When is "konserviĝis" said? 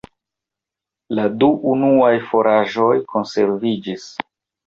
3.13-4.09